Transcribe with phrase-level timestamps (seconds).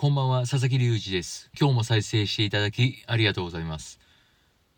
[0.00, 1.50] こんばんは、佐々木隆二です。
[1.60, 4.00] 今日も再生していただきありがとうございます。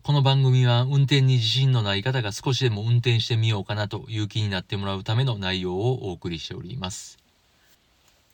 [0.02, 7.18] この番組は運転に自信のない方が少しでも運転してみようかなという気になってもらうための内容をお送りしております。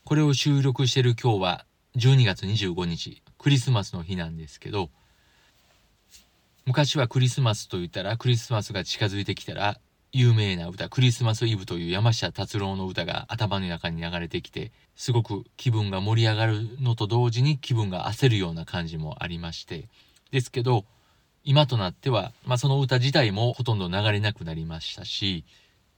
[0.07, 1.67] これを収録している今日は
[1.97, 4.89] 12月25日、クリスマスの日なんですけど、
[6.65, 9.79] 昔はクリスマスと言ったらクリスマスが近づいてきたら
[10.13, 19.89] 有名な歌「クリスマスイブ」という山下達郎の歌が頭の中に流れてきてすごく気分が盛り上がるのと同時に気分が焦るような感じもありまして。
[20.31, 20.85] ですけど
[21.45, 25.45] 今となっては、まあ、その歌自体もほとんど流れなくなりましたし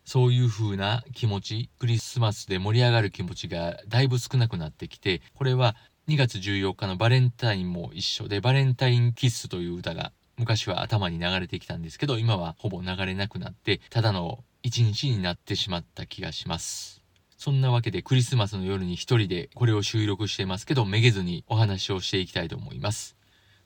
[0.05, 5.75] そういう風な気持ちクリスマスで盛り上がる気持ちがだいぶ少なくなってきてこれは
[6.09, 17.03] 2月14日のバレンタインも一緒でバレンタインキッスという歌が昔は頭に流れてきたんですけど今はほぼ流れなくなってただの一日になってしまった気がします。
[17.37, 23.17] そんなわけでクリスマスの夜に一人でこれを収録してますけどめげずにお話をしていきたいと思います。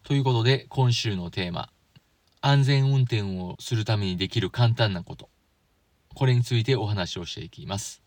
[0.03, 1.71] ということで今週のテーマ
[2.41, 5.31] 安全運転をするためにできる簡単なこと。
[6.13, 8.03] これについてお話をしていきます。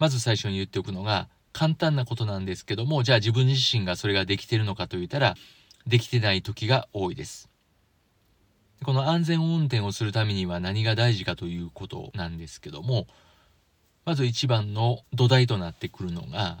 [0.00, 5.36] まず最初に言っておくのが簡単なことなんですけどもじゃあ自分自身がそれができてるのかと言ったら
[5.86, 7.51] できてない時が多いです。
[8.82, 13.06] この安全運転をするためには何が大事かということなんですけども
[14.04, 16.58] まず一番の土台となってくるのが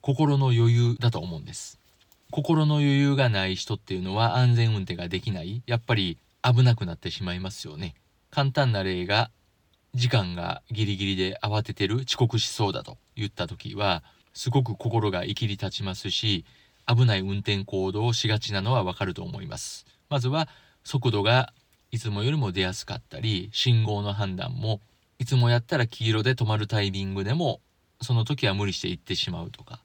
[0.00, 1.78] 心の余裕だと思うんです。
[2.30, 5.62] 心の余裕がない人っていうのは安全運転ができない。
[5.66, 7.94] やっぱり危なくなってしまいますよね。
[8.30, 9.30] 簡単な例が
[9.94, 16.44] 時間がギリギリで慌ててる遅刻しそうだと言った時はすごく心がいきり立ちますし
[16.86, 19.86] 危ない運転行動をしがちなのはわかると思います。
[20.10, 20.48] まずは
[20.84, 21.52] 速度が
[21.90, 24.80] いつもよりも出やすかったり信号の判断も
[25.18, 27.60] いつもやったら黄色で止まるタイミングでも
[28.02, 29.80] その時は無理して行ってしまうとか、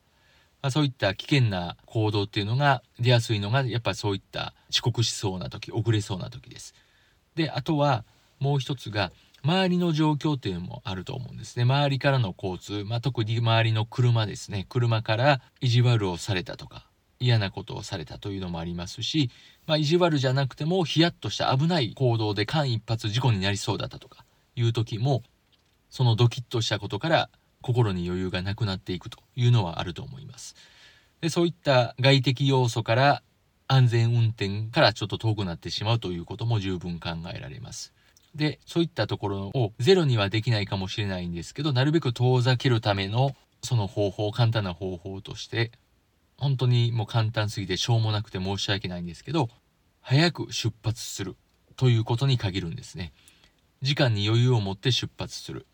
[0.62, 6.74] まあ、そういった危険な行動っていうのが出やすいのがやっぱそういった遅刻しそうな時遅れそうな時です。
[7.36, 8.04] であとは
[8.40, 9.12] もう一つが
[9.44, 11.64] 周りの状況っていうのもあると思うんですね。
[11.64, 14.66] 周りからの交通、まあ、特に周りの車ですね。
[14.68, 16.89] 車から意地悪をされたとか
[17.20, 19.30] 嫌なことをされたというのもありますし、
[19.68, 24.26] まあ、意地悪じゃなくてもヒヤッとした危ない行動で間一髪事故になりそうだったとか
[24.56, 25.24] いう時も
[25.90, 27.30] そのドキッとしたことから
[27.62, 30.56] 心に余裕がなくなっていくというのはあると思います。
[31.22, 33.22] でそういった外的要素から
[33.68, 37.94] 安全運転からちょっと遠くなってしまうということも十分考えられます。
[38.34, 45.72] でそういったところをゼロにはできないかもしれないんですけどなるべく遠ざけるためのその方法簡単な方法として
[46.40, 49.50] 本当にもう簡単すぎてしょうもなくて申し訳ないんですけど
[50.02, 51.36] 早く出発する
[51.76, 53.14] ということに限るんですね。
[53.82, 55.66] 時間に余裕を持って出発する。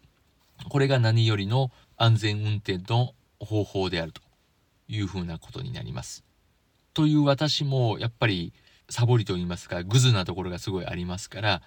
[0.70, 4.22] これが何よりの安全運転の方法であると
[4.88, 6.24] いうふうなことになります。
[6.94, 8.54] という私もやっぱり
[8.90, 11.62] サボりと言いますかグズなところがすごいありますから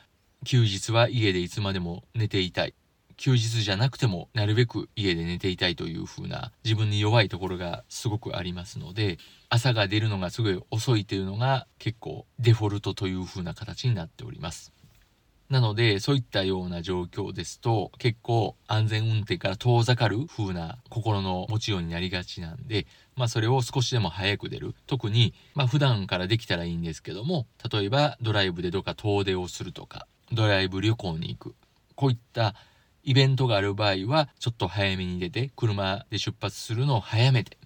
[0.45, 2.75] 休日は家でいつまでも寝ていたい。
[3.19, 9.19] 休日じゃなくてもなるべく家で寝ていたいという風な自分に弱いところがすごくありますので
[9.51, 14.73] 朝が出るのがすごい遅いというのが結構デフォルトという風な形になっております。
[15.51, 22.87] なのでそういったような状況ですと結構安全運転から遠ざかる風な心の持ちようになりがちなんで
[23.17, 24.75] まあそれを少しでも早く出る。
[24.87, 31.55] 特にまあ普段からできたらいいんですけども例えばドライブでどっか遠出をするとかドライブ旅行に行く。
[31.97, 32.55] こういった
[33.09, 37.57] イベントがある場合はちょっと早めに出て車で出発するのを早めて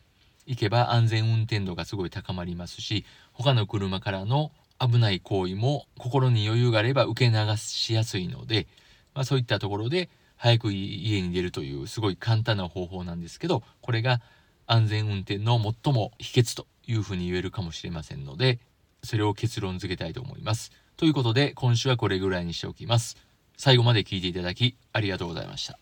[0.47, 8.69] 行けば安全運転度がすごい高まりますし他の車からの危ない行為も心に余裕があれば受け流しやすいので、
[9.15, 14.21] まあ、そういったところで早く家に出るというすごい簡単な方法なんですけどこれが
[14.69, 18.61] 安全運転の最も秘訣というふうに言えるかもしれませんので
[19.03, 20.71] それを結論付けたいと思います。
[20.97, 23.17] ということで今週はこれぐらいにしておきます。
[23.56, 25.78] 最後まで聞いていただきありがとうございました。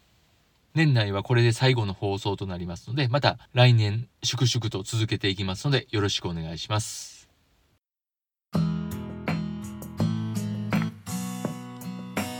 [0.75, 7.28] 年内はこれで最後の放送となりますので、また来年粛々と続けていきますのでよろしくお願いします。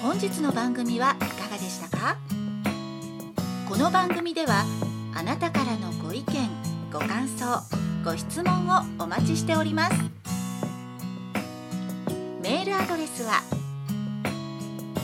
[0.03, 2.19] 本日の番組はいかがでしたか？
[3.69, 4.65] この番組では
[5.15, 6.49] あなたからのご意見
[6.93, 7.63] ご感想
[8.05, 9.95] ご質問をお待ちしております
[12.43, 13.41] メールアドレスは